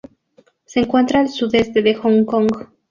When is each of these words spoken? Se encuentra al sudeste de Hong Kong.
Se 0.65 0.79
encuentra 0.79 1.19
al 1.19 1.29
sudeste 1.29 1.83
de 1.83 1.93
Hong 1.95 2.25
Kong. 2.25 2.47